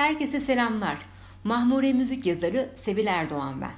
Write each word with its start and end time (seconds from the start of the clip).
Herkese 0.00 0.40
selamlar. 0.40 0.98
Mahmure 1.44 1.92
müzik 1.92 2.26
yazarı 2.26 2.70
Sevil 2.76 3.06
Erdoğan 3.06 3.60
ben. 3.60 3.70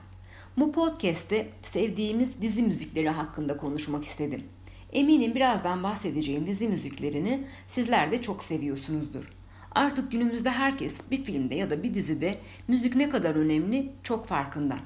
Bu 0.57 0.73
podcast'te 0.73 1.51
sevdiğimiz 1.63 2.43
dizi 2.43 2.63
müzikleri 2.63 3.09
hakkında 3.09 3.57
konuşmak 3.57 4.05
istedim. 4.05 4.45
Eminim 4.93 5.35
birazdan 5.35 5.83
bahsedeceğim 5.83 6.47
dizi 6.47 6.69
müziklerini 6.69 7.47
sizler 7.69 8.13
de 8.13 8.23
çok 8.23 8.45
seviyorsunuzdur. 8.45 9.33
Artık 9.73 10.13
günümüzde 10.13 10.51
herkes 10.51 10.97
bir 11.11 11.25
filmde 11.25 11.55
ya 11.55 11.71
da 11.71 11.83
bir 11.83 11.95
dizide 11.95 12.39
müzik 12.69 12.97
ne 12.97 13.09
kadar 13.09 13.35
önemli 13.35 13.93
çok 14.03 14.27
farkında. 14.27 14.77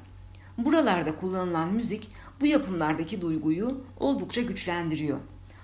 Buralarda 0.59 1.16
kullanılan 1.16 1.73
müzik 1.73 2.09
bu 2.41 2.46
yapımlardaki 2.46 3.21
duyguyu 3.21 3.84
oldukça 4.00 4.43
güçlendiriyor. 4.43 5.18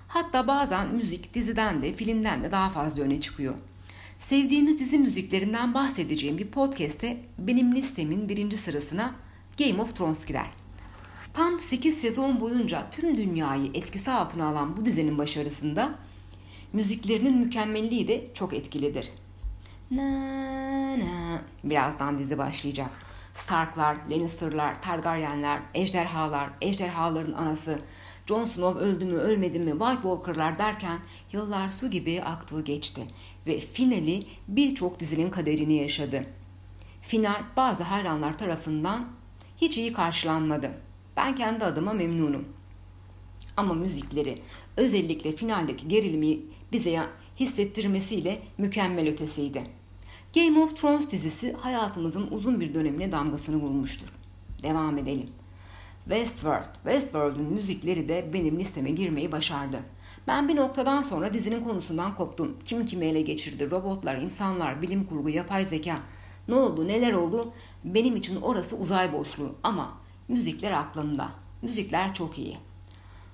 Hatta 0.07 0.47
bazen 0.47 0.95
müzik 0.95 1.33
diziden 1.33 1.81
de 1.81 1.93
filmden 1.93 2.43
de 2.43 2.51
daha 2.51 2.69
fazla 2.69 3.03
öne 3.03 3.21
çıkıyor. 3.21 3.55
Sevdiğimiz 4.23 4.79
dizi 4.79 4.99
müziklerinden 4.99 5.73
bahsedeceğim 5.73 6.37
bir 6.37 6.47
podcast'te 6.47 7.17
benim 7.37 7.75
listemin 7.75 8.29
birinci 8.29 8.57
sırasına 8.57 9.15
Game 9.59 9.81
of 9.81 9.95
Thrones 9.95 10.25
girer. 10.25 10.49
Tam 11.33 11.59
8 11.59 11.97
sezon 11.97 12.41
boyunca 12.41 12.89
tüm 12.91 13.17
dünyayı 13.17 13.71
etkisi 13.73 14.11
altına 14.11 14.47
alan 14.47 14.77
bu 14.77 14.85
dizinin 14.85 15.17
başarısında 15.17 15.95
müziklerinin 16.73 17.37
mükemmelliği 17.37 18.07
de 18.07 18.27
çok 18.33 18.53
etkilidir. 18.53 19.11
Na 19.91 20.03
na 20.99 21.41
birazdan 21.63 22.19
dizi 22.19 22.37
başlayacak. 22.37 22.89
Starklar, 23.33 23.97
Lannister'lar, 24.11 24.81
Targaryenler, 24.81 25.59
ejderhalar, 25.73 26.49
ejderhaların 26.61 27.33
anası, 27.33 27.79
Jon 28.25 28.45
Snow 28.45 28.79
öldü 28.79 29.05
mü 29.05 29.17
ölmedi 29.17 29.59
mi 29.59 29.71
White 29.71 30.01
Walker'lar 30.01 30.59
derken 30.59 30.99
yıllar 31.31 31.71
su 31.71 31.89
gibi 31.89 32.21
aktı 32.21 32.61
geçti 32.61 33.01
ve 33.47 33.59
finali 33.59 34.23
birçok 34.47 34.99
dizinin 34.99 35.29
kaderini 35.29 35.73
yaşadı. 35.73 36.25
Final 37.01 37.43
bazı 37.57 37.83
hayranlar 37.83 38.37
tarafından 38.37 39.07
hiç 39.57 39.77
iyi 39.77 39.93
karşılanmadı. 39.93 40.71
Ben 41.17 41.35
kendi 41.35 41.65
adıma 41.65 41.93
memnunum. 41.93 42.45
Ama 43.57 43.73
müzikleri 43.73 44.39
özellikle 44.77 45.31
finaldeki 45.31 45.87
gerilimi 45.87 46.39
bize 46.71 46.99
hissettirmesiyle 47.39 48.41
mükemmel 48.57 49.07
ötesiydi. 49.07 49.63
Game 50.35 50.59
of 50.59 50.81
Thrones 50.81 51.11
dizisi 51.11 51.53
hayatımızın 51.53 52.27
uzun 52.31 52.59
bir 52.59 52.73
dönemine 52.73 53.11
damgasını 53.11 53.55
vurmuştur. 53.55 54.07
Devam 54.63 54.97
edelim. 54.97 55.29
Westworld, 56.05 56.73
Westworld'un 56.83 57.53
müzikleri 57.53 58.09
de 58.09 58.29
benim 58.33 58.59
listeme 58.59 58.91
girmeyi 58.91 59.31
başardı. 59.31 59.79
Ben 60.27 60.47
bir 60.47 60.55
noktadan 60.55 61.01
sonra 61.01 61.33
dizinin 61.33 61.63
konusundan 61.63 62.15
koptum. 62.15 62.57
Kim 62.65 62.85
kimi 62.85 63.05
ele 63.05 63.21
geçirdi, 63.21 63.71
robotlar, 63.71 64.15
insanlar, 64.15 64.81
bilim 64.81 65.05
kurgu, 65.05 65.29
yapay 65.29 65.65
zeka. 65.65 65.99
Ne 66.47 66.55
oldu, 66.55 66.87
neler 66.87 67.13
oldu? 67.13 67.53
Benim 67.83 68.15
için 68.15 68.41
orası 68.41 68.77
uzay 68.77 69.13
boşluğu 69.13 69.55
ama 69.63 69.97
müzikler 70.27 70.71
aklımda. 70.71 71.29
Müzikler 71.61 72.13
çok 72.13 72.37
iyi. 72.37 72.57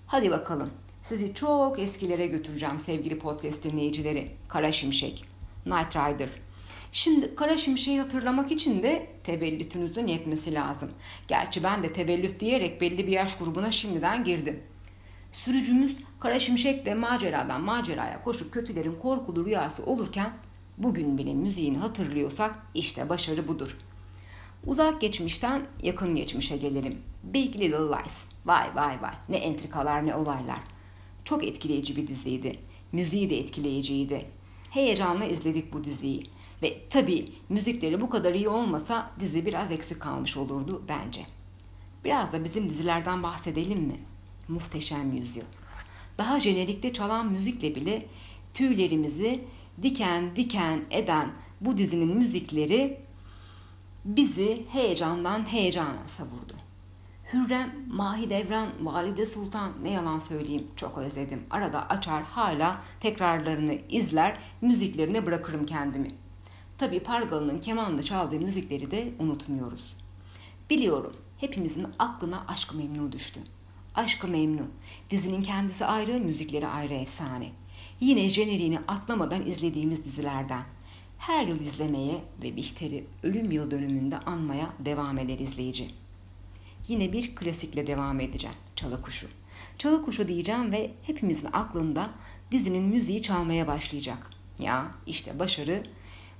Hadi 0.07 0.31
bakalım. 0.31 0.69
Sizi 1.03 1.33
çok 1.33 1.79
eskilere 1.79 2.27
götüreceğim 2.27 2.79
sevgili 2.79 3.19
podcast 3.19 3.63
dinleyicileri. 3.63 4.31
Kara 4.47 4.71
Şimşek, 4.71 5.25
Night 5.65 5.95
Rider, 5.95 6.29
Şimdi 6.91 7.35
Kara 7.35 7.57
Şimşek'i 7.57 7.99
hatırlamak 7.99 8.51
için 8.51 8.83
de 8.83 9.07
tevellütünüzün 9.23 10.07
yetmesi 10.07 10.53
lazım. 10.53 10.89
Gerçi 11.27 11.63
ben 11.63 11.83
de 11.83 11.93
tevellüt 11.93 12.39
diyerek 12.39 12.81
belli 12.81 13.07
bir 13.07 13.11
yaş 13.11 13.37
grubuna 13.37 13.71
şimdiden 13.71 14.23
girdim. 14.23 14.63
Sürücümüz 15.31 15.97
Kara 16.19 16.39
Şimşek 16.39 16.85
de 16.85 16.93
maceradan 16.93 17.61
maceraya 17.61 18.23
koşup 18.23 18.53
kötülerin 18.53 18.95
korkulu 19.01 19.45
rüyası 19.45 19.85
olurken 19.85 20.33
bugün 20.77 21.17
bile 21.17 21.33
müziğini 21.33 21.77
hatırlıyorsak 21.77 22.55
işte 22.73 23.09
başarı 23.09 23.47
budur. 23.47 23.77
Uzak 24.65 25.01
geçmişten 25.01 25.61
yakın 25.83 26.15
geçmişe 26.15 26.57
gelelim. 26.57 27.01
Big 27.23 27.55
Little 27.55 27.77
Lies. 27.77 28.13
Vay 28.45 28.75
vay 28.75 29.01
vay 29.01 29.13
ne 29.29 29.37
entrikalar 29.37 30.05
ne 30.05 30.15
olaylar. 30.15 30.59
Çok 31.25 31.43
etkileyici 31.43 31.95
bir 31.95 32.07
diziydi. 32.07 32.59
Müziği 32.91 33.29
de 33.29 33.39
etkileyiciydi. 33.39 34.25
Heyecanla 34.69 35.25
izledik 35.25 35.73
bu 35.73 35.83
diziyi. 35.83 36.23
Ve 36.63 36.89
tabii 36.89 37.33
müzikleri 37.49 38.01
bu 38.01 38.09
kadar 38.09 38.33
iyi 38.33 38.49
olmasa 38.49 39.11
dizi 39.19 39.45
biraz 39.45 39.71
eksik 39.71 39.99
kalmış 39.99 40.37
olurdu 40.37 40.83
bence. 40.89 41.21
Biraz 42.03 42.33
da 42.33 42.43
bizim 42.43 42.69
dizilerden 42.69 43.23
bahsedelim 43.23 43.79
mi? 43.79 43.99
Muhteşem 44.47 45.11
Yüzyıl. 45.11 45.45
Daha 46.17 46.39
jenerikte 46.39 46.93
çalan 46.93 47.27
müzikle 47.31 47.75
bile 47.75 48.05
tüylerimizi 48.53 49.43
diken 49.81 50.35
diken 50.35 50.81
eden 50.91 51.31
bu 51.61 51.77
dizinin 51.77 52.17
müzikleri 52.17 52.97
bizi 54.05 54.65
heyecandan 54.69 55.51
heyecana 55.51 56.07
savurdu. 56.17 56.53
Hürrem, 57.33 57.75
Mahidevran, 57.87 58.69
Valide 58.81 59.25
Sultan 59.25 59.71
ne 59.83 59.91
yalan 59.91 60.19
söyleyeyim 60.19 60.67
çok 60.75 60.97
özledim. 60.97 61.43
Arada 61.49 61.89
açar 61.89 62.23
hala 62.23 62.81
tekrarlarını 62.99 63.77
izler, 63.89 64.37
müziklerine 64.61 65.25
bırakırım 65.25 65.65
kendimi. 65.65 66.07
Tabi 66.79 66.99
Pargalı'nın 66.99 67.59
kemanla 67.59 68.03
çaldığı 68.03 68.39
müzikleri 68.39 68.91
de 68.91 69.11
unutmuyoruz. 69.19 69.93
Biliyorum 70.69 71.15
hepimizin 71.37 71.87
aklına 71.99 72.45
Aşk-ı 72.47 72.77
Memnu 72.77 73.11
düştü. 73.11 73.39
Aşk-ı 73.95 74.27
Memnu. 74.27 74.61
Dizinin 75.09 75.43
kendisi 75.43 75.85
ayrı, 75.85 76.19
müzikleri 76.19 76.67
ayrı 76.67 76.93
efsane. 76.93 77.51
Yine 77.99 78.29
jeneriğini 78.29 78.79
atlamadan 78.87 79.45
izlediğimiz 79.45 80.05
dizilerden. 80.05 80.63
Her 81.17 81.47
yıl 81.47 81.59
izlemeye 81.59 82.21
ve 82.43 82.55
Bihter'i 82.55 83.05
ölüm 83.23 83.51
yıl 83.51 83.71
dönümünde 83.71 84.19
anmaya 84.19 84.69
devam 84.79 85.17
eder 85.17 85.39
izleyici. 85.39 85.87
Yine 86.87 87.13
bir 87.13 87.35
klasikle 87.35 87.87
devam 87.87 88.19
edeceğim. 88.19 88.57
Çalı 88.75 89.01
Kuşu. 89.01 89.27
Çalı 89.77 90.05
Kuşu 90.05 90.27
diyeceğim 90.27 90.71
ve 90.71 90.91
hepimizin 91.03 91.49
aklında 91.53 92.09
dizinin 92.51 92.83
müziği 92.83 93.21
çalmaya 93.21 93.67
başlayacak. 93.67 94.29
Ya 94.59 94.91
işte 95.07 95.39
başarı 95.39 95.83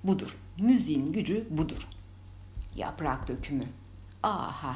budur. 0.04 0.38
Müziğin 0.60 1.14
gücü 1.14 1.48
budur. 1.50 1.88
Yaprak 2.76 3.28
dökümü. 3.28 3.66
Aha. 4.24 4.76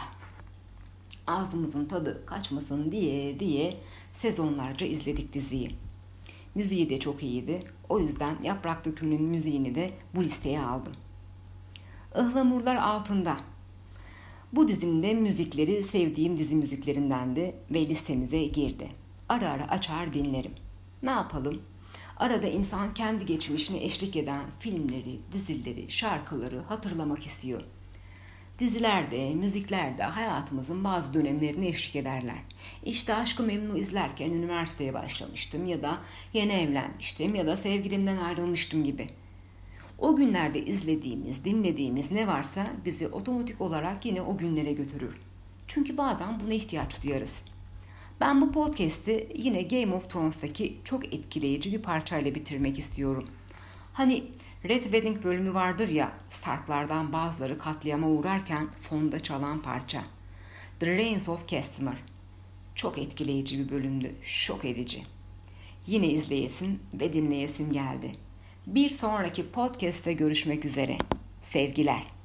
Ağzımızın 1.27 1.85
tadı 1.85 2.25
kaçmasın 2.25 2.91
diye 2.91 3.39
diye 3.39 3.77
sezonlarca 4.13 4.85
izledik 4.85 5.33
diziyi. 5.33 5.75
Müziği 6.55 6.89
de 6.89 6.99
çok 6.99 7.23
iyiydi. 7.23 7.63
O 7.89 7.99
yüzden 7.99 8.35
Yaprak 8.43 8.85
Dökümü'nün 8.85 9.23
müziğini 9.23 9.75
de 9.75 9.93
bu 10.15 10.23
listeye 10.23 10.61
aldım. 10.61 10.93
Ihlamurlar 12.15 12.75
altında. 12.75 13.37
Bu 14.53 14.67
dizinin 14.67 15.01
de 15.01 15.13
müzikleri 15.13 15.83
sevdiğim 15.83 16.37
dizi 16.37 16.55
müziklerindendi 16.55 17.55
ve 17.71 17.87
listemize 17.87 18.43
girdi. 18.43 18.89
Ara 19.29 19.49
ara 19.49 19.69
açar 19.69 20.13
dinlerim. 20.13 20.53
Ne 21.03 21.11
yapalım? 21.11 21.61
Arada 22.17 22.47
insan 22.47 22.93
kendi 22.93 23.25
geçmişine 23.25 23.83
eşlik 23.83 24.15
eden 24.15 24.43
filmleri, 24.59 25.19
dizileri, 25.31 25.91
şarkıları 25.91 26.59
hatırlamak 26.59 27.25
istiyor. 27.25 27.61
Dizilerde, 28.59 29.33
müziklerde 29.33 30.03
hayatımızın 30.03 30.83
bazı 30.83 31.13
dönemlerini 31.13 31.67
eşlik 31.67 31.95
ederler. 31.95 32.37
İşte 32.85 33.15
Aşkı 33.15 33.43
Memnu 33.43 33.77
izlerken 33.77 34.31
üniversiteye 34.31 34.93
başlamıştım 34.93 35.67
ya 35.67 35.83
da 35.83 35.97
yeni 36.33 36.53
evlenmiştim 36.53 37.35
ya 37.35 37.47
da 37.47 37.57
sevgilimden 37.57 38.17
ayrılmıştım 38.17 38.83
gibi. 38.83 39.07
O 39.99 40.15
günlerde 40.15 40.65
izlediğimiz, 40.65 41.45
dinlediğimiz 41.45 42.11
ne 42.11 42.27
varsa 42.27 42.67
bizi 42.85 43.07
otomatik 43.07 43.61
olarak 43.61 44.05
yine 44.05 44.21
o 44.21 44.37
günlere 44.37 44.73
götürür. 44.73 45.17
Çünkü 45.67 45.97
bazen 45.97 46.39
buna 46.39 46.53
ihtiyaç 46.53 47.03
duyarız. 47.03 47.41
Ben 48.23 48.41
bu 48.41 48.51
podcast'i 48.51 49.27
yine 49.35 49.61
Game 49.61 49.95
of 49.95 50.09
Thrones'taki 50.09 50.77
çok 50.83 51.13
etkileyici 51.13 51.71
bir 51.73 51.81
parçayla 51.81 52.35
bitirmek 52.35 52.79
istiyorum. 52.79 53.27
Hani 53.93 54.23
Red 54.69 54.83
Wedding 54.83 55.23
bölümü 55.23 55.53
vardır 55.53 55.89
ya, 55.89 56.11
Starklardan 56.29 57.13
bazıları 57.13 57.57
katliama 57.57 58.07
uğrarken 58.07 58.67
fonda 58.81 59.19
çalan 59.19 59.61
parça. 59.61 60.03
The 60.79 60.97
Reigns 60.97 61.29
of 61.29 61.47
Castamere. 61.47 61.97
Çok 62.75 62.97
etkileyici 62.97 63.59
bir 63.59 63.69
bölümdü, 63.69 64.15
şok 64.21 64.65
edici. 64.65 65.03
Yine 65.87 66.07
izleyesim 66.07 66.79
ve 66.93 67.13
dinleyesim 67.13 67.71
geldi. 67.71 68.11
Bir 68.67 68.89
sonraki 68.89 69.51
podcast'te 69.51 70.13
görüşmek 70.13 70.65
üzere. 70.65 70.97
Sevgiler. 71.43 72.22